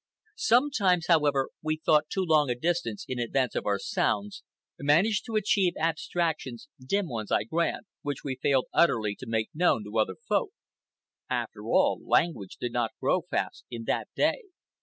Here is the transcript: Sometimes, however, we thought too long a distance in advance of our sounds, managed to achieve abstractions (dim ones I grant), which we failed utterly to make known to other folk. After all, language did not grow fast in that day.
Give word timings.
Sometimes, 0.41 1.05
however, 1.05 1.51
we 1.61 1.77
thought 1.77 2.09
too 2.09 2.23
long 2.23 2.49
a 2.49 2.55
distance 2.55 3.05
in 3.07 3.19
advance 3.19 3.53
of 3.53 3.67
our 3.67 3.77
sounds, 3.77 4.41
managed 4.79 5.25
to 5.27 5.35
achieve 5.35 5.73
abstractions 5.79 6.67
(dim 6.83 7.07
ones 7.07 7.31
I 7.31 7.43
grant), 7.43 7.85
which 8.01 8.23
we 8.23 8.39
failed 8.41 8.65
utterly 8.73 9.13
to 9.19 9.27
make 9.27 9.51
known 9.53 9.83
to 9.83 9.99
other 9.99 10.15
folk. 10.27 10.53
After 11.29 11.65
all, 11.67 11.99
language 12.03 12.57
did 12.59 12.71
not 12.71 12.93
grow 12.99 13.21
fast 13.29 13.63
in 13.69 13.83
that 13.83 14.07
day. 14.15 14.41